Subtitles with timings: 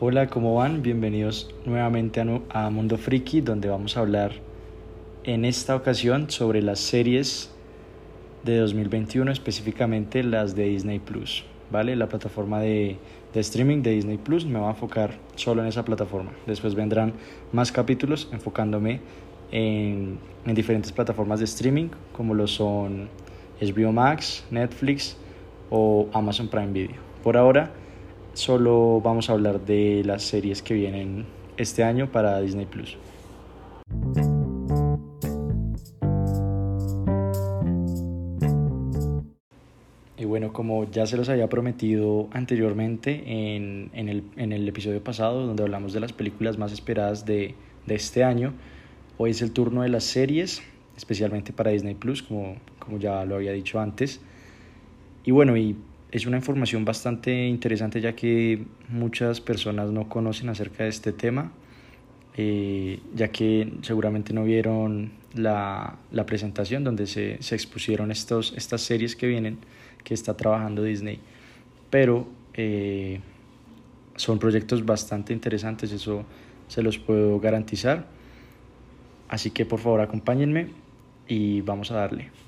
[0.00, 0.82] Hola, ¿cómo van?
[0.82, 4.32] Bienvenidos nuevamente a, Mundo Friki, donde vamos a hablar
[5.22, 7.52] en esta ocasión sobre las series
[8.42, 11.94] de 2021, específicamente las de Disney Plus, ¿vale?
[11.94, 12.98] La plataforma de,
[13.34, 16.32] streaming de Disney Plus, me voy a enfocar solo en esa plataforma.
[16.44, 17.12] Después vendrán
[17.52, 19.00] más capítulos enfocándome
[19.52, 23.08] en, en diferentes plataformas de streaming, como lo son
[23.60, 25.16] HBO Max, Netflix
[25.70, 26.96] o Amazon Prime Video.
[27.22, 27.70] Por ahora,
[28.34, 31.24] solo vamos a hablar de las series que vienen
[31.56, 32.96] este año para Disney Plus.
[40.16, 45.02] Y bueno, como ya se los había prometido anteriormente en, en, el, en el, episodio
[45.02, 47.54] pasado, donde hablamos de las películas más esperadas de,
[47.86, 48.52] de, este año,
[49.18, 50.62] hoy es el turno de las series,
[50.96, 54.20] especialmente para Disney Plus, como, como ya lo había dicho antes.
[55.24, 55.76] Y bueno, y
[56.14, 61.50] es una información bastante interesante ya que muchas personas no conocen acerca de este tema,
[62.36, 68.82] eh, ya que seguramente no vieron la, la presentación donde se, se, expusieron estos, estas
[68.82, 69.58] series que vienen,
[70.04, 71.18] que está trabajando Disney.
[71.90, 73.18] Pero eh,
[74.14, 76.24] son proyectos bastante interesantes, eso
[76.68, 78.06] se los puedo garantizar.
[79.28, 80.68] Así que por favor acompáñenme
[81.26, 82.43] y vamos a darle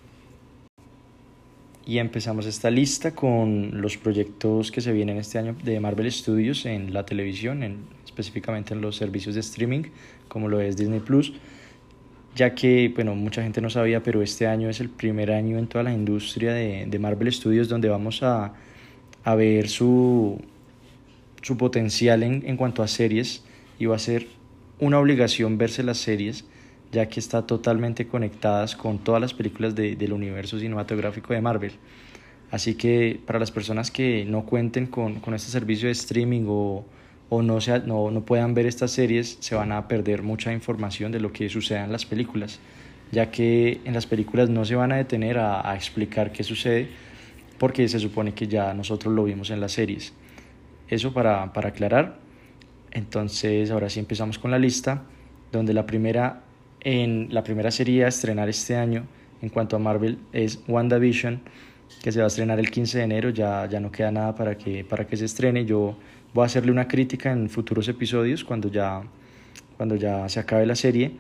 [1.87, 6.67] y empezamos esta lista con los proyectos que se vienen este año de Marvel Studios
[6.67, 9.84] en la televisión, en, específicamente en los servicios de streaming,
[10.27, 11.33] como lo es Disney Plus,
[12.34, 15.69] ya que, bueno, mucha gente no sabía, pero este año es el primer año en
[15.69, 18.53] toda la industria de, de Marvel Studios donde vamos a,
[19.23, 20.41] a ver su,
[21.41, 23.45] su potencial en, en cuanto a series
[23.79, 24.27] y va a ser
[24.81, 26.45] una obligación verse las series
[26.97, 31.72] ya que está totalmente conectadas con todas las películas de, del universo cinematográfico de Marvel.
[32.50, 36.86] Así que para las personas que no cuenten con, con este servicio de streaming o,
[37.28, 41.12] o no, sea, no, no puedan ver estas series, se van a perder mucha información
[41.12, 42.61] de lo que sucede en las películas,
[43.12, 46.89] ya que en las películas no se van a detener a, a explicar qué sucede,
[47.58, 50.14] porque se supone que ya nosotros lo vimos en las series.
[50.89, 52.20] Eso para, para aclarar.
[52.90, 55.02] Entonces, ahora sí empezamos con la lista,
[55.52, 56.46] donde la primera
[56.81, 59.07] en la primera serie a estrenar este año
[59.42, 61.41] en cuanto a Marvel es WandaVision,
[62.03, 64.57] que se va a estrenar el 15 de enero, ya, ya no queda nada para
[64.57, 65.64] que, para que se estrene.
[65.64, 65.97] Yo
[66.35, 69.03] voy a hacerle una crítica en futuros episodios cuando ya,
[69.77, 71.13] cuando ya se acabe la serie.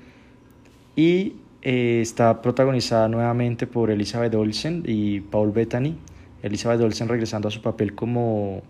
[0.96, 5.96] Y eh, está protagonizada nuevamente por Elizabeth Olsen y Paul Bettany.
[6.42, 8.62] Elizabeth Olsen regresando a su papel como,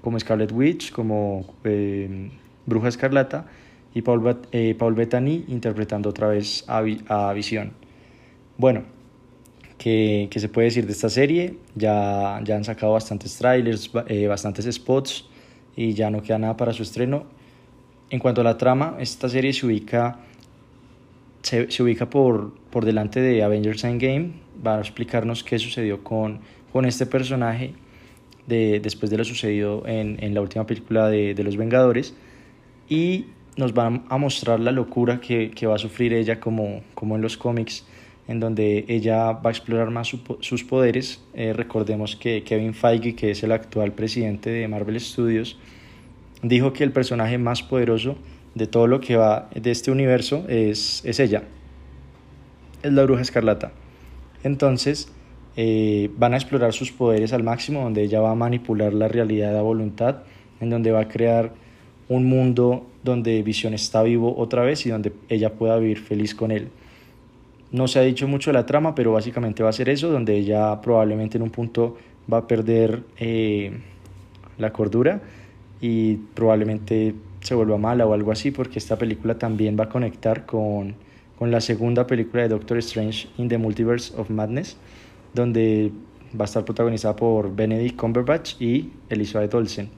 [0.00, 2.30] como Scarlet Witch, como eh,
[2.66, 3.46] Bruja Escarlata
[3.94, 7.72] y Paul, eh, Paul Bettany interpretando otra vez a, a Visión.
[8.56, 8.84] Bueno,
[9.78, 11.56] ¿qué, ¿qué, se puede decir de esta serie?
[11.74, 15.28] Ya, ya han sacado bastantes trailers, eh, bastantes spots
[15.76, 17.24] y ya no queda nada para su estreno.
[18.10, 20.18] En cuanto a la trama, esta serie se ubica,
[21.42, 24.32] se, se ubica por, por delante de Avengers Endgame.
[24.64, 26.40] Va a explicarnos qué sucedió con,
[26.72, 27.74] con este personaje
[28.46, 32.14] de, después de lo sucedido en, en la última película de, de Los Vengadores.
[32.88, 33.26] Y
[33.56, 37.22] nos va a mostrar la locura que, que va a sufrir ella como, como en
[37.22, 37.84] los cómics,
[38.28, 41.22] en donde ella va a explorar más sus poderes.
[41.34, 45.58] Eh, recordemos que Kevin Feige, que es el actual presidente de Marvel Studios,
[46.42, 48.16] dijo que el personaje más poderoso
[48.54, 51.44] de todo lo que va de este universo es, es ella,
[52.82, 53.72] es la bruja escarlata.
[54.44, 55.12] Entonces,
[55.56, 59.56] eh, van a explorar sus poderes al máximo, donde ella va a manipular la realidad
[59.56, 60.22] a voluntad,
[60.60, 61.52] en donde va a crear
[62.12, 66.50] un mundo donde Visión está vivo otra vez y donde ella pueda vivir feliz con
[66.50, 66.68] él.
[67.70, 70.36] No se ha dicho mucho de la trama, pero básicamente va a ser eso, donde
[70.36, 71.96] ella probablemente en un punto
[72.30, 73.72] va a perder eh,
[74.58, 75.22] la cordura
[75.80, 80.46] y probablemente se vuelva mala o algo así, porque esta película también va a conectar
[80.46, 80.94] con,
[81.38, 84.76] con la segunda película de Doctor Strange in the Multiverse of Madness,
[85.34, 85.90] donde
[86.38, 89.88] va a estar protagonizada por Benedict Cumberbatch y Elizabeth Olsen.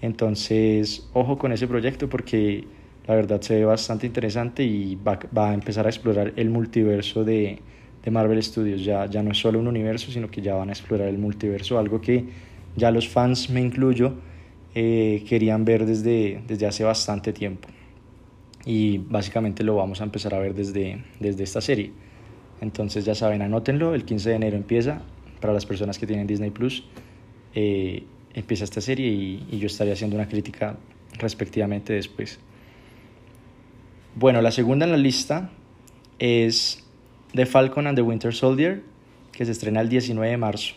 [0.00, 2.64] Entonces, ojo con ese proyecto porque
[3.06, 7.24] la verdad se ve bastante interesante y va, va a empezar a explorar el multiverso
[7.24, 7.58] de,
[8.04, 8.84] de, Marvel Studios.
[8.84, 11.78] Ya, ya no es solo un universo, sino que ya van a explorar el multiverso,
[11.78, 12.26] algo que
[12.76, 14.14] ya los fans, me incluyo,
[14.74, 17.68] eh, querían ver desde, desde hace bastante tiempo.
[18.64, 21.92] Y básicamente lo vamos a empezar a ver desde, desde esta serie.
[22.60, 25.00] Entonces ya saben, anótenlo, el 15 de enero empieza
[25.40, 26.84] para las personas que tienen Disney Plus.
[27.54, 30.76] Eh, empieza esta serie y, y yo estaré haciendo una crítica
[31.18, 32.38] respectivamente después.
[34.14, 35.50] Bueno, la segunda en la lista
[36.18, 36.84] es
[37.32, 38.82] The Falcon and the Winter Soldier,
[39.32, 40.74] que se estrena el 19 de marzo,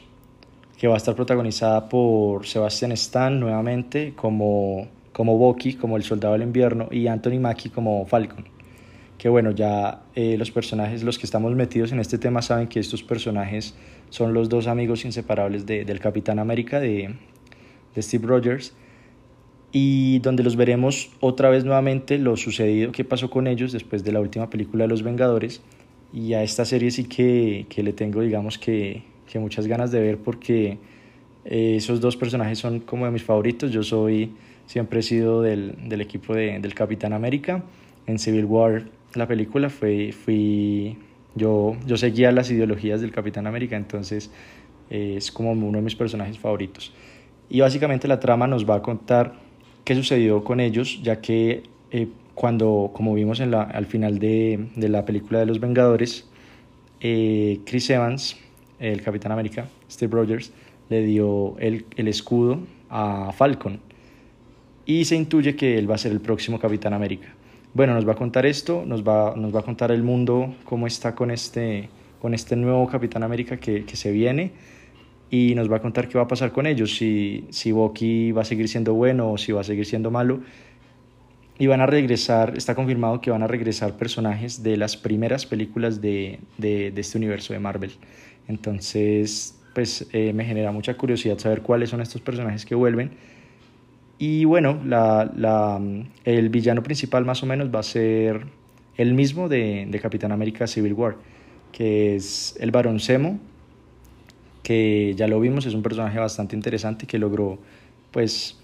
[0.77, 6.33] que va a estar protagonizada por Sebastian Stan nuevamente como como Bucky, como el Soldado
[6.33, 8.45] del Invierno, y Anthony Mackie como Falcon.
[9.17, 12.79] Que bueno, ya eh, los personajes, los que estamos metidos en este tema saben que
[12.79, 13.75] estos personajes
[14.09, 17.15] son los dos amigos inseparables de, del Capitán América, de,
[17.95, 18.73] de Steve Rogers,
[19.71, 24.11] y donde los veremos otra vez nuevamente lo sucedido que pasó con ellos después de
[24.11, 25.61] la última película de Los Vengadores.
[26.13, 30.01] Y a esta serie sí que, que le tengo, digamos que, que muchas ganas de
[30.01, 30.77] ver porque
[31.45, 33.71] eh, esos dos personajes son como de mis favoritos.
[33.71, 34.33] Yo soy,
[34.65, 37.63] siempre he sido del, del equipo de, del Capitán América.
[38.07, 38.83] En Civil War,
[39.15, 40.97] la película, fue, fui,
[41.35, 44.31] yo, yo seguía las ideologías del Capitán América, entonces
[44.89, 46.93] eh, es como uno de mis personajes favoritos.
[47.51, 49.33] Y básicamente la trama nos va a contar
[49.83, 55.03] qué sucedió con ellos, ya que eh, cuando, como vimos al final de, de la
[55.03, 56.29] película de los Vengadores,
[57.01, 58.37] Chris Evans,
[58.79, 60.53] el Capitán América, Steve Rogers,
[60.87, 62.59] le dio el, el escudo
[62.89, 63.81] a Falcon
[64.85, 67.33] y se intuye que él va a ser el próximo Capitán América.
[67.73, 70.87] Bueno, nos va a contar esto, nos va, nos va a contar el mundo, cómo
[70.87, 71.89] está con este,
[72.21, 74.53] con este nuevo Capitán América que, que se viene
[75.31, 78.41] y nos va a contar qué va a pasar con ellos, si, si Bucky va
[78.41, 80.41] a seguir siendo bueno o si va a seguir siendo malo.
[81.57, 86.01] Y van a regresar, está confirmado que van a regresar personajes de las primeras películas
[86.01, 87.91] de, de, de este universo de Marvel.
[88.49, 93.11] Entonces, pues eh, me genera mucha curiosidad saber cuáles son estos personajes que vuelven.
[94.17, 95.79] Y bueno, la, la,
[96.25, 98.47] el villano principal más o menos va a ser
[98.97, 101.15] el mismo de, de Capitán América Civil War,
[101.71, 103.39] que es el Barón Zemo,
[104.63, 107.59] que ya lo vimos, es un personaje bastante interesante que logró
[108.11, 108.59] pues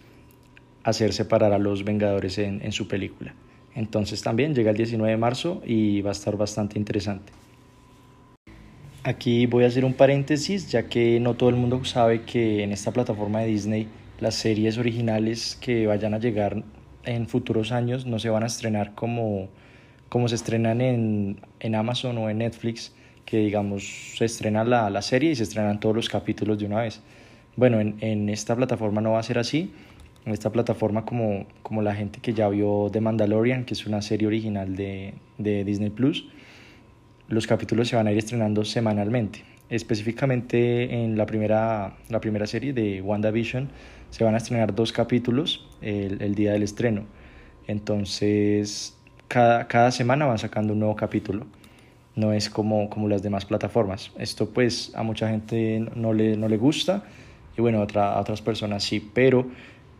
[0.83, 3.33] hacer separar a los Vengadores en, en su película.
[3.75, 7.31] Entonces también llega el 19 de marzo y va a estar bastante interesante.
[9.03, 12.71] Aquí voy a hacer un paréntesis, ya que no todo el mundo sabe que en
[12.71, 13.87] esta plataforma de Disney
[14.19, 16.63] las series originales que vayan a llegar
[17.05, 19.47] en futuros años no se van a estrenar como,
[20.09, 22.93] como se estrenan en, en Amazon o en Netflix,
[23.27, 26.81] que digamos se estrena la, la, serie y se estrenan todos los capítulos de una
[26.81, 27.01] vez.
[27.57, 29.73] Bueno, en, en esta plataforma no va a ser así.
[30.25, 34.01] En esta plataforma, como, como la gente que ya vio The Mandalorian, que es una
[34.01, 36.29] serie original de, de Disney Plus,
[37.27, 39.43] los capítulos se van a ir estrenando semanalmente.
[39.69, 43.69] Específicamente en la primera, la primera serie de WandaVision
[44.09, 47.03] se van a estrenar dos capítulos el, el día del estreno.
[47.67, 48.97] Entonces,
[49.27, 51.45] cada, cada semana van sacando un nuevo capítulo.
[52.17, 54.11] No es como, como las demás plataformas.
[54.17, 57.05] Esto pues a mucha gente no le, no le gusta
[57.57, 59.47] y bueno, a, otra, a otras personas sí, pero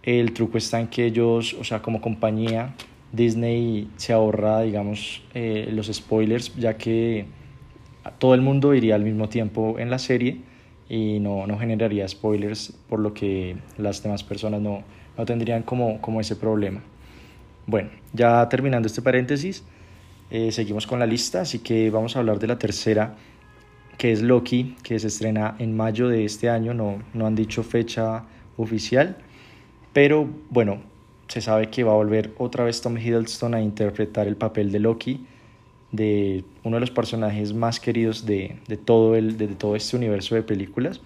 [0.04, 2.74] el truco está en que ellos, o sea, como compañía,
[3.12, 7.26] Disney se ahorra, digamos, eh, los spoilers, ya que
[8.20, 10.42] todo el mundo iría al mismo tiempo en la serie
[10.90, 14.84] y no, no generaría spoilers, por lo que las demás personas no,
[15.18, 16.82] no tendrían como, como ese problema.
[17.66, 19.64] Bueno, ya terminando este paréntesis,
[20.30, 23.16] eh, seguimos con la lista, así que vamos a hablar de la tercera,
[23.98, 27.64] que es Loki, que se estrena en mayo de este año, no, no han dicho
[27.64, 28.24] fecha
[28.58, 29.18] oficial,
[29.94, 30.82] pero bueno,
[31.28, 34.80] se sabe que va a volver otra vez Tom Hiddleston a interpretar el papel de
[34.80, 35.26] Loki,
[35.92, 40.44] de uno de los personajes más queridos de, de todo, el, todo este universo de
[40.44, 41.02] películas.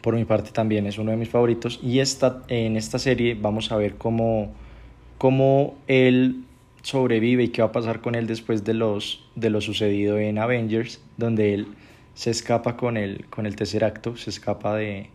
[0.00, 1.80] Por mi parte también es uno de mis favoritos.
[1.82, 4.52] Y esta, en esta serie vamos a ver cómo,
[5.16, 6.44] cómo él
[6.84, 10.38] sobrevive y qué va a pasar con él después de, los, de lo sucedido en
[10.38, 11.68] Avengers, donde él
[12.12, 15.08] se escapa con el, con el tercer acto, se escapa de,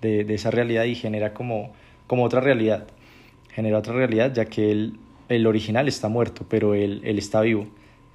[0.00, 1.74] de, de esa realidad y genera como,
[2.06, 2.86] como otra realidad.
[3.52, 4.98] Genera otra realidad, ya que él,
[5.28, 7.66] el original está muerto, pero él, él está vivo.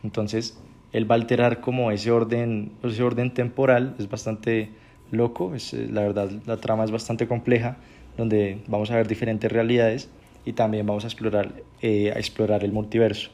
[0.03, 0.59] Entonces,
[0.91, 4.71] él va a alterar como ese orden, ese orden temporal, es bastante
[5.11, 7.77] loco, es, la verdad la trama es bastante compleja,
[8.17, 10.09] donde vamos a ver diferentes realidades
[10.45, 13.29] y también vamos a explorar, eh, a explorar el multiverso.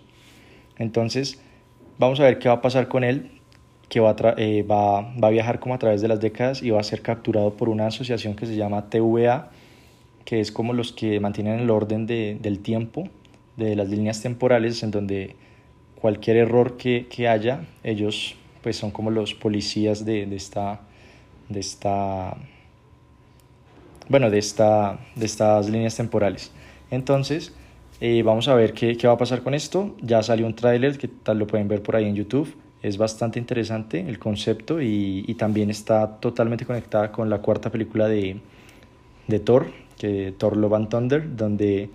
[0.78, 1.42] Entonces,
[2.00, 3.32] vamos a ver qué va a pasar con él,
[3.90, 6.80] que va a, eh, va, va viajar como a través de las décadas y va
[6.80, 9.52] a ser capturado por una asociación que se llama TVA,
[10.26, 13.10] que es como los que mantienen el orden de, del tiempo,
[13.58, 15.36] de las líneas temporales, en donde
[16.00, 20.82] cualquier error que, que haya, ellos pues son como los policías de, de, esta,
[21.50, 22.38] de esta,
[24.08, 26.52] bueno, de, esta, de estas líneas temporales.
[26.92, 27.54] Entonces,
[28.00, 29.96] eh, vamos a ver qué, qué, va a pasar con esto.
[30.02, 32.56] Ya salió un tráiler que tal lo pueden ver por ahí en YouTube.
[32.84, 38.08] Es bastante interesante el concepto y, y también está totalmente conectada con la cuarta película
[38.08, 38.40] de,
[39.28, 39.68] de Thor,
[39.98, 41.90] que Thor Love and Thunder, donde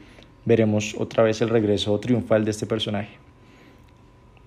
[0.44, 3.18] veremos otra vez el regreso triunfal de este personaje.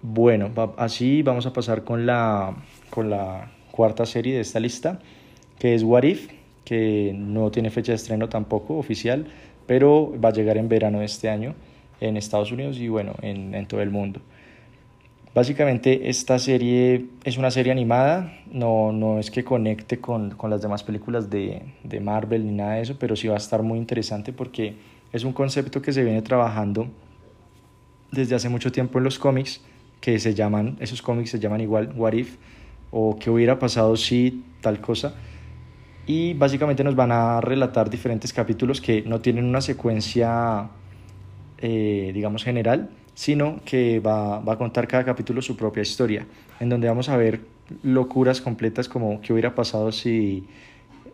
[0.01, 2.56] Bueno, así vamos a pasar con la,
[2.89, 5.00] con la cuarta serie de esta lista,
[5.60, 6.29] que es What If,
[6.63, 9.27] que no tiene fecha de estreno tampoco oficial,
[9.69, 11.53] pero va a llegar en verano de este año
[12.01, 14.19] en Estados Unidos y bueno, en, todo el mundo.
[15.35, 20.63] Básicamente esta serie es una serie animada, no, no es que conecte con, con las
[20.63, 23.77] demás películas de, de, Marvel ni nada de eso, pero sí va a estar muy
[23.77, 24.73] interesante porque
[25.13, 26.88] es un concepto que se viene trabajando
[28.11, 29.61] desde hace mucho tiempo en los cómics,
[30.01, 32.38] que se llaman, esos cómics se llaman igual What If,
[32.89, 35.13] o qué hubiera pasado si tal cosa.
[36.10, 40.68] Y básicamente nos van a relatar diferentes capítulos que no tienen una secuencia,
[41.60, 46.25] eh, digamos, general, sino que va, va, a contar cada capítulo su propia historia,
[46.60, 47.42] en donde vamos a ver
[47.84, 50.48] locuras completas como qué hubiera pasado si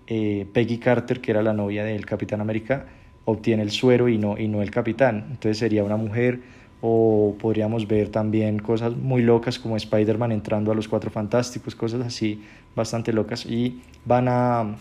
[0.07, 2.85] eh, Peggy Carter, que era la novia del Capitán América,
[3.25, 5.25] obtiene el suero y no, y no el capitán.
[5.29, 6.39] Entonces sería una mujer
[6.81, 12.01] o podríamos ver también cosas muy locas como Spider-Man entrando a los Cuatro Fantásticos, cosas
[12.05, 12.43] así
[12.75, 14.75] bastante locas y van a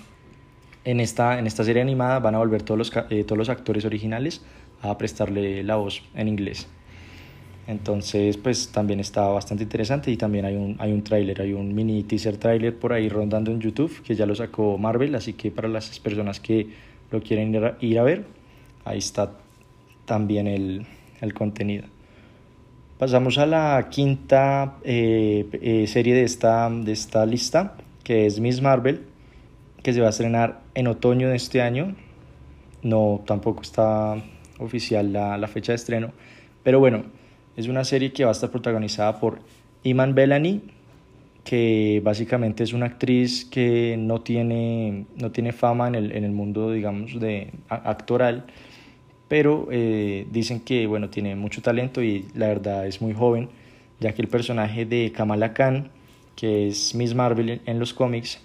[0.85, 3.85] en esta, en esta serie animada van a volver todos los, eh, todos los actores
[3.85, 4.43] originales
[4.83, 6.69] a prestarle la voz en inglés.
[7.67, 11.75] Entonces, pues también está bastante interesante y también hay un, hay un tráiler, hay un
[11.75, 15.51] mini teaser tráiler por ahí rondando en YouTube que ya lo sacó Marvel, así que
[15.51, 16.69] para las personas que
[17.11, 18.27] lo quieren ir a, ir a ver,
[18.85, 19.33] ahí está
[20.05, 20.85] también el,
[21.25, 21.85] el contenido.
[22.99, 28.63] Pasamos a la quinta eh, eh, serie de esta, de esta lista, que es Miss
[28.63, 29.03] Marvel,
[29.83, 31.97] que se va a estrenar en otoño de este año.
[32.83, 34.23] No, tampoco está
[34.59, 36.13] oficial la, la fecha de estreno,
[36.63, 37.05] pero bueno,
[37.57, 39.41] es una serie que va a estar protagonizada por
[39.83, 40.63] Iman Bellany,
[41.45, 46.33] que básicamente es una actriz que no tiene, no tiene fama en el, en el
[46.33, 48.47] mundo, digamos, de actoral
[49.35, 53.49] pero eh, dicen que bueno, tiene mucho talento y la verdad es muy joven,
[53.99, 55.91] ya que el personaje de Kamala Khan,
[56.37, 58.41] que es Miss Marvel en los cómics,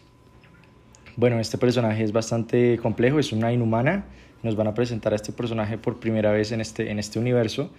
[1.16, 4.06] bueno, este personaje es bastante complejo, es una inhumana,
[4.42, 7.70] nos van a presentar a este personaje por primera vez en este, en este universo,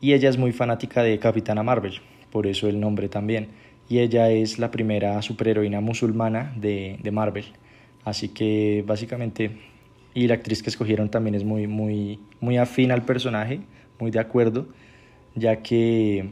[0.00, 1.94] y ella es muy fanática de Capitana Marvel,
[2.30, 3.48] por eso el nombre también,
[3.88, 7.46] y ella es la primera superheroína musulmana de, de Marvel,
[8.04, 9.50] así que básicamente
[10.14, 13.60] y la actriz que escogieron también es muy, muy, muy afín al personaje,
[13.98, 14.66] muy de acuerdo,
[15.34, 16.30] ya que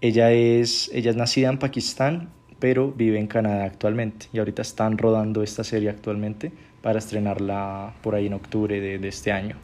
[0.00, 4.98] ella es, ella es nacida en Pakistán, pero vive en Canadá actualmente y ahorita están
[4.98, 6.52] rodando esta serie actualmente
[6.82, 9.56] para estrenarla por ahí en octubre de, de este año.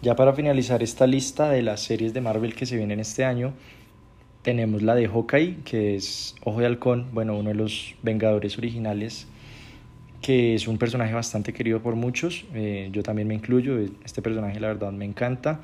[0.00, 3.52] Ya para finalizar esta lista de las series de Marvel que se vienen este año,
[4.42, 9.26] tenemos la de Hawkeye, que es Ojo de Halcón, bueno, uno de los Vengadores originales
[10.20, 14.58] que es un personaje bastante querido por muchos, eh, yo también me incluyo, este personaje
[14.60, 15.60] la verdad me encanta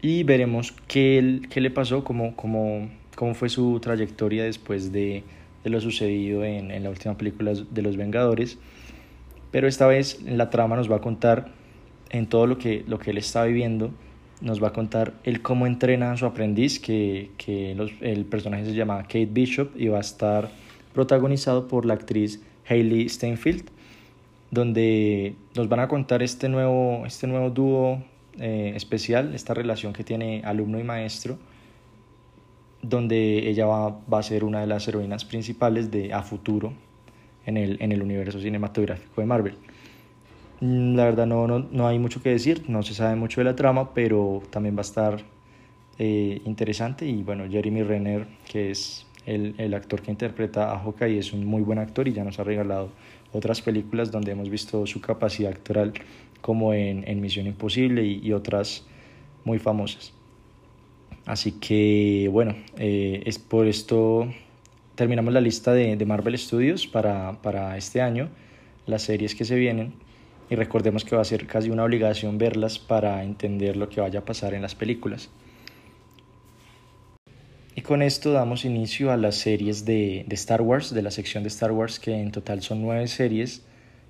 [0.00, 5.24] y veremos qué, qué le pasó, cómo, cómo, cómo fue su trayectoria después de,
[5.64, 8.58] de lo sucedido en, en, la última película de Los Vengadores,
[9.50, 11.48] pero esta vez la trama nos va a contar
[12.10, 13.90] en todo lo que, lo que él está viviendo,
[14.40, 18.74] nos va a contar el cómo entrena a su aprendiz, que, que el personaje se
[18.74, 20.50] llama Kate Bishop y va a estar
[20.92, 23.68] protagonizado por la actriz Hayley Steinfeld,
[24.50, 28.02] donde nos van a contar este nuevo, este nuevo dúo
[28.38, 31.38] eh, especial, esta relación que tiene alumno y maestro,
[32.82, 36.72] donde ella va, va, a ser una de las heroínas principales de a futuro
[37.46, 39.54] en el, en el universo cinematográfico de Marvel.
[40.60, 43.56] La verdad no, no, no, hay mucho que decir, no se sabe mucho de la
[43.56, 45.22] trama, pero también va a estar
[45.98, 51.18] eh, interesante y bueno, Jeremy Renner, que es el, el, actor que interpreta a Hawkeye
[51.18, 52.90] es un muy buen actor y ya nos ha regalado
[53.32, 55.92] otras películas donde hemos visto su capacidad actoral
[56.40, 58.86] como en, en Misión Imposible y, otras
[59.44, 60.12] muy famosas.
[61.24, 64.28] Así que bueno, eh, es por esto
[64.94, 68.28] terminamos la lista de, de Marvel Studios para, para este año,
[68.86, 69.92] las series que se vienen
[70.48, 74.20] y recordemos que va a ser casi una obligación verlas para entender lo que vaya
[74.20, 75.30] a pasar en las películas.
[77.86, 81.48] Con esto damos inicio a las series de, de, Star Wars, de la sección de
[81.50, 83.62] Star Wars, que en total son nueve series.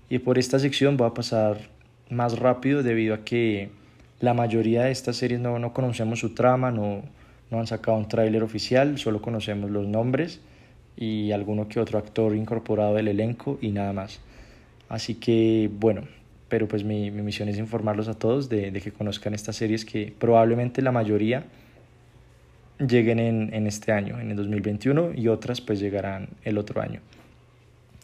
[0.09, 1.59] Y por esta sección voy a pasar
[2.09, 3.69] más rápido debido a que
[4.19, 7.03] la mayoría de estas series no, no conocemos su trama, no,
[7.51, 10.41] no han sacado un tráiler oficial, solo conocemos los nombres
[10.97, 14.21] y alguno que otro actor incorporado del elenco y nada más.
[14.89, 16.09] Así que bueno,
[16.49, 19.85] pero pues mi, mi misión es informarlos a todos de, de que conozcan estas series
[19.85, 21.45] que probablemente la mayoría
[22.79, 27.01] lleguen en, en este año, en el 2021, y otras pues llegarán el otro año.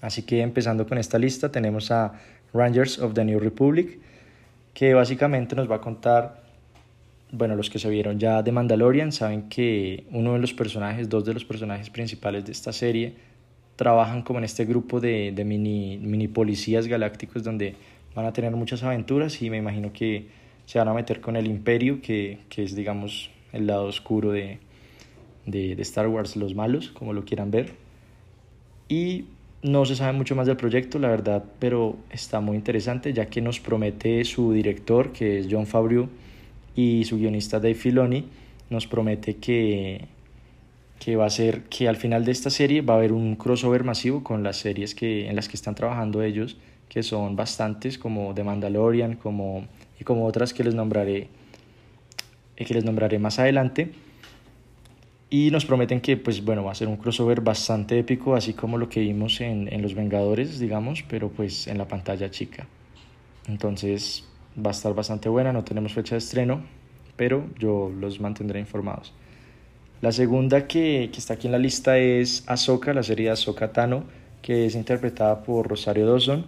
[0.00, 2.14] Así que empezando con esta lista tenemos a
[2.52, 3.98] Rangers of the New Republic,
[4.74, 6.42] que básicamente nos va a contar,
[7.30, 11.24] bueno, los que se vieron ya de Mandalorian saben que uno de los personajes, dos
[11.24, 13.14] de los personajes principales de esta serie,
[13.76, 17.74] trabajan como en este grupo de, de mini, mini policías galácticos donde
[18.14, 20.28] van a tener muchas aventuras y me imagino que
[20.66, 24.58] se van a meter con el imperio, que, que es digamos el lado oscuro de,
[25.46, 27.72] de, Star Wars, los malos, como lo quieran ver.
[28.88, 29.26] Y
[29.62, 33.40] no se sabe mucho más del proyecto, la verdad, pero está muy interesante ya que
[33.40, 36.08] nos promete su director, que es John Favreau,
[36.74, 38.26] y su guionista Dave Filoni,
[38.70, 40.06] nos promete que,
[40.98, 43.84] que va a ser que al final de esta serie va a haber un crossover
[43.84, 46.56] masivo con las series que, en las que están trabajando ellos,
[46.88, 49.66] que son bastantes, como The Mandalorian, como,
[50.00, 51.28] y como otras que les nombraré,
[52.56, 53.92] que les nombraré más adelante.
[55.30, 58.76] Y nos prometen que pues bueno va a ser un crossover bastante épico así como
[58.76, 62.66] lo que vimos en, en, Los Vengadores digamos pero pues en la pantalla chica.
[63.48, 66.62] Entonces va a estar bastante buena no tenemos fecha de estreno
[67.16, 69.14] pero yo los mantendré informados.
[70.02, 73.72] La segunda que, que está aquí en la lista es Ahsoka la serie de Ahsoka
[73.72, 74.04] Tano
[74.42, 76.44] que es interpretada por Rosario Dawson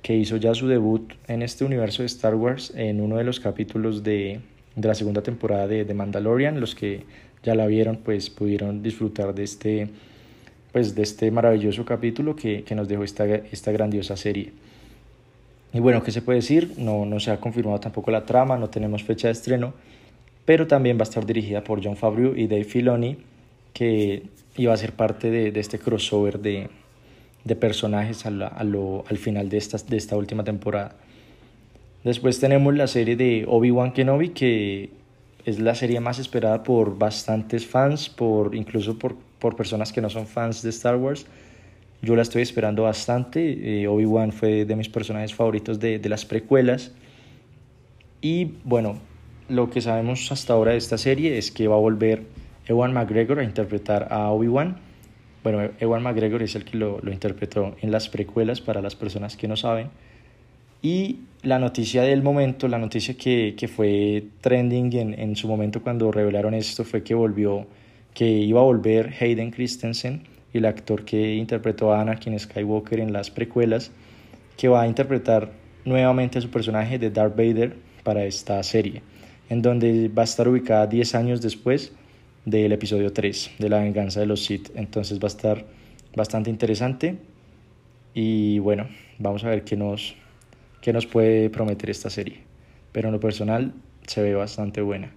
[0.00, 3.38] que hizo ya su debut en este universo de Star Wars en uno de los
[3.38, 4.40] capítulos de,
[4.76, 7.04] de la segunda temporada de, de Mandalorian los que
[7.42, 9.88] ya la vieron, pues pudieron disfrutar de este,
[10.72, 14.52] pues, de este maravilloso capítulo que, que nos dejó esta, esta grandiosa serie.
[15.72, 16.74] Y bueno, ¿qué se puede decir?
[16.78, 19.74] No, no se ha confirmado tampoco la trama, no tenemos fecha de estreno,
[20.44, 23.18] pero también va a estar dirigida por John Favreau y Dave Filoni,
[23.72, 24.22] que
[24.56, 26.70] iba a ser parte de, de este crossover de,
[27.44, 30.96] de personajes a, la, al final de esta, de esta última temporada.
[32.04, 34.90] Después tenemos la serie de Obi-Wan Kenobi, que
[35.46, 40.10] es la serie más esperada por bastantes fans, por incluso por, por personas que no
[40.10, 41.26] son fans de Star Wars.
[42.02, 43.82] Yo la estoy esperando bastante.
[43.82, 46.92] Eh, Obi-Wan fue de mis personajes favoritos de, de las precuelas.
[48.20, 48.98] Y bueno,
[49.48, 52.24] lo que sabemos hasta ahora de esta serie es que va a volver
[52.66, 54.76] Ewan McGregor a interpretar a Obi-Wan.
[55.42, 59.38] Bueno, Ewan McGregor es el que lo, lo interpretó en las precuelas para las personas
[59.38, 59.88] que no saben.
[60.84, 65.82] Y la noticia del momento, la noticia que, que fue trending en, en, su momento
[65.82, 67.66] cuando revelaron esto fue que volvió,
[68.12, 73.30] que iba a volver Hayden Christensen, el actor que interpretó a Anakin Skywalker en las
[73.30, 73.92] precuelas,
[74.58, 75.52] que va a interpretar
[75.86, 79.00] nuevamente a su personaje de Darth Vader para esta serie,
[79.48, 81.92] en donde va a estar ubicada 10 años después
[82.44, 84.68] del episodio 3, de la venganza de los Sith.
[84.74, 85.64] Entonces va a estar
[86.14, 87.16] bastante interesante
[88.12, 88.86] y bueno,
[89.18, 90.14] vamos a ver qué nos,
[90.84, 92.40] qué nos puede prometer esta serie.
[92.92, 93.72] Pero en lo personal
[94.06, 95.12] se ve bastante buena.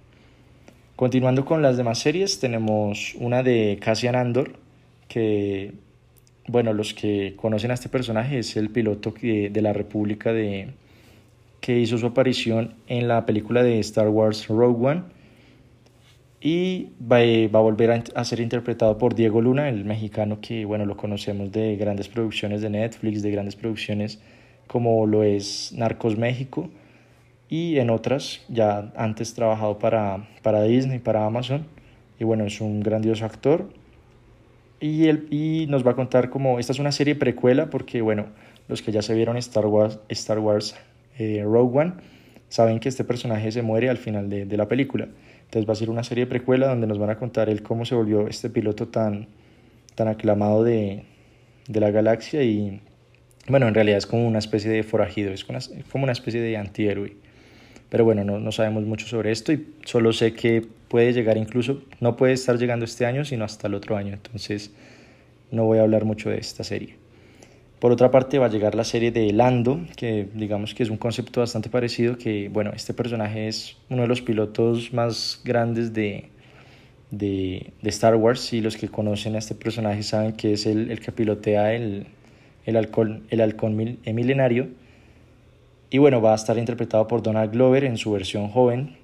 [0.96, 4.54] Continuando con las demás series, tenemos una de Cassian Andor,
[5.10, 5.74] que,
[6.48, 10.70] bueno, los que conocen a este personaje es el piloto de la República de,
[11.60, 15.02] que hizo su aparición en la película de Star Wars Rogue One
[16.40, 17.18] y va,
[17.54, 21.52] va, a volver a, ser interpretado por Diego Luna, el mexicano que, bueno, lo conocemos
[21.52, 24.22] de grandes producciones de Netflix, de grandes producciones
[24.68, 26.70] como lo es Narcos México
[27.50, 31.66] y en otras ya antes trabajado para, para Disney, para Amazon
[32.20, 33.70] y bueno, es un grandioso actor
[34.80, 38.28] y, él, y nos va a contar como, esta es una serie precuela porque bueno,
[38.68, 40.76] los que ya se vieron Star Wars, Star Wars
[41.18, 41.94] eh, Rogue One
[42.50, 45.08] saben que este personaje se muere al final de, de la película.
[45.46, 47.96] Entonces va a ser una serie precuela donde nos van a contar él cómo se
[47.96, 49.28] volvió este piloto tan,
[49.96, 51.04] tan aclamado de,
[51.68, 52.82] de la galaxia y
[53.48, 57.16] bueno, en realidad es como una especie de forajido, es como una especie de antihéroe.
[57.90, 61.82] Pero bueno, no, no sabemos mucho sobre esto y solo sé que puede llegar incluso,
[62.02, 64.14] no puede estar llegando este año, sino hasta el otro año.
[64.14, 64.72] Entonces
[65.52, 66.96] no voy a hablar mucho de esta serie.
[67.80, 70.98] Por otra parte va a llegar la serie de Lando, que digamos que es un
[70.98, 76.30] concepto bastante parecido, que bueno, este personaje es uno de los pilotos más grandes de,
[77.12, 80.90] de, de Star Wars y los que conocen a este personaje saben que es el,
[80.90, 82.08] el que pilotea el,
[82.68, 84.68] el halcón, el halcón milenario.
[85.90, 88.98] Y bueno, va a estar interpretado por Donald Glover en su versión joven,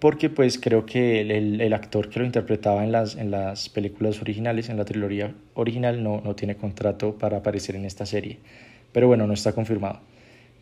[0.00, 4.20] porque pues creo que el, el, actor que lo interpretaba en las, en las películas
[4.22, 8.38] originales, en la trilogía original, no, no tiene contrato para aparecer en esta serie.
[8.92, 10.00] Pero bueno, no está confirmado.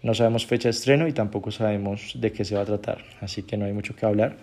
[0.03, 3.45] No sabemos fecha de estreno y tampoco sabemos de qué se va a tratar, así
[3.45, 4.37] que no hay mucho que hablar.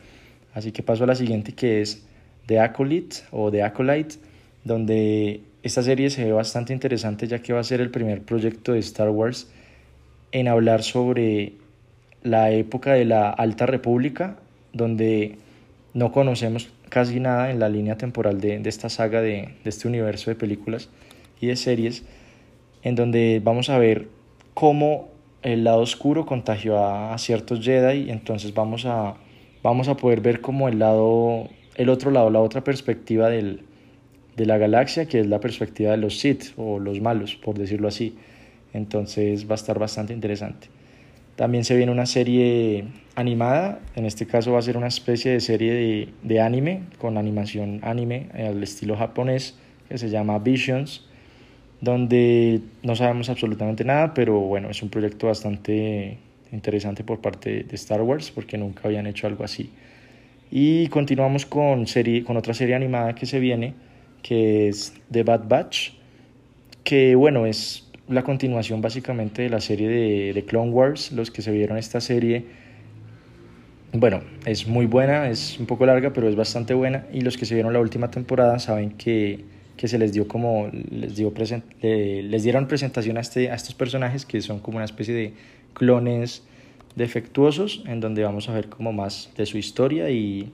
[0.54, 2.06] Así que paso a la siguiente que es
[2.46, 4.16] The Acolyte o The Acolyte,
[4.64, 8.74] donde esta serie se ve bastante interesante ya que va a ser el primer proyecto
[8.74, 9.50] de Star Wars
[10.34, 11.54] en hablar sobre
[12.22, 14.38] la época de la Alta República,
[14.74, 15.38] donde
[15.94, 19.88] no conocemos casi nada en la línea temporal de, de esta saga, de, de, este
[19.88, 20.90] universo de películas
[21.40, 22.04] y de series,
[22.82, 24.08] en donde vamos a ver
[24.54, 25.10] cómo
[25.44, 29.16] el lado oscuro contagió a, ciertos Jedi y entonces vamos a,
[29.62, 33.62] vamos a poder ver como el lado, el otro lado, la otra perspectiva del,
[34.36, 37.88] de la galaxia, que es la perspectiva de los Sith o los malos, por decirlo
[37.88, 38.16] así.
[38.74, 40.68] Entonces va a estar bastante interesante.
[41.36, 45.40] También se viene una serie animada, en este caso va a ser una especie de
[45.40, 49.58] serie de, de anime, con animación anime al estilo japonés,
[49.90, 51.06] que se llama Visions,
[51.82, 56.18] donde no sabemos absolutamente nada, pero bueno, es un proyecto bastante
[56.52, 59.72] interesante por parte de Star Wars, porque nunca habían hecho algo así.
[60.52, 63.74] Y continuamos con, serie, con otra serie animada que se viene,
[64.24, 65.92] que es The Bad Batch,
[66.84, 71.12] que bueno, es la continuación básicamente de la serie de, de, Clone Wars.
[71.12, 72.46] Los que se vieron esta serie,
[73.92, 77.06] bueno, es muy buena, es un poco larga, pero es bastante buena.
[77.14, 79.44] Y los que se vieron la última temporada saben que,
[79.78, 83.76] que se les dio como, les, dio present, les dieron presentación a, este, a estos
[83.76, 85.34] personajes que son como una especie de
[85.74, 86.44] clones
[86.96, 90.52] defectuosos, en donde vamos a ver como más de su historia y,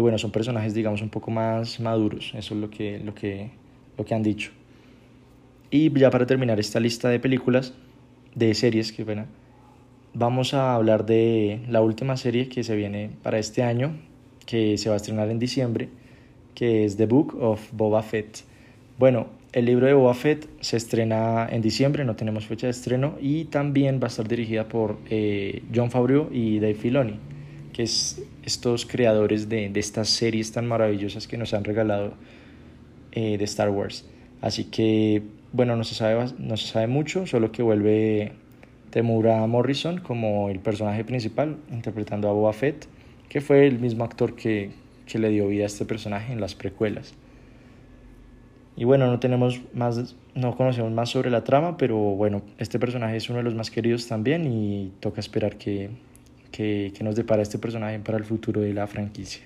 [0.00, 3.50] y bueno, son personajes digamos un poco más maduros, eso es lo que, lo que,
[3.98, 4.50] lo que han dicho.
[5.70, 7.74] Y ya para terminar esta lista de películas,
[8.34, 9.26] de series, que pena,
[10.14, 13.92] vamos a hablar de la última serie que se viene para este año,
[14.46, 15.90] que se va a estrenar en diciembre,
[16.54, 18.44] que es The Book of Boba Fett.
[18.98, 23.18] Bueno, el libro de Boba Fett se estrena en diciembre, no tenemos fecha de estreno,
[23.20, 27.18] y también va a estar dirigida por eh, John Favreau y Dave Filoni,
[27.70, 32.14] que es estos creadores de, de estas series tan maravillosas que nos han regalado
[33.12, 34.04] eh, de Star Wars.
[34.40, 38.32] Así que bueno, no se sabe, no se sabe mucho, solo que vuelve
[38.90, 42.86] Temura Morrison como el personaje principal, interpretando a Boba Fett,
[43.28, 44.70] que fue el mismo actor que,
[45.06, 47.14] que le dio vida a este personaje en las precuelas.
[48.76, 53.16] Y bueno, no tenemos más, no conocemos más sobre la trama, pero bueno, este personaje
[53.16, 55.90] es uno de los más queridos también y toca esperar que,
[56.50, 59.42] que, que nos depara este personaje para el futuro de la franquicia.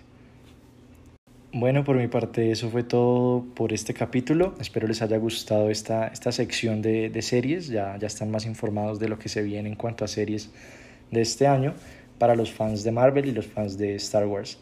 [1.52, 4.56] Bueno, por mi parte eso fue todo por este capítulo.
[4.60, 7.68] Espero les haya gustado esta, esta sección de, de, series.
[7.68, 10.50] Ya, ya están más informados de lo que se viene en cuanto a series
[11.12, 11.74] de este año
[12.18, 14.58] para los fans de Marvel y los fans de Star Wars.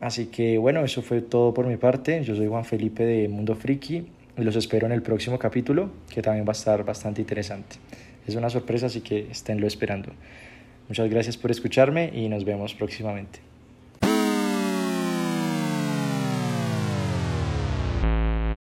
[0.00, 2.22] Así que bueno, eso fue todo por mi parte.
[2.22, 6.20] Yo soy Juan Felipe de Mundo Friki y los espero en el próximo capítulo que
[6.20, 7.76] también va a estar bastante interesante.
[8.26, 10.12] Es una sorpresa, así que esténlo esperando.
[10.88, 13.40] Muchas gracias por escucharme y nos vemos próximamente.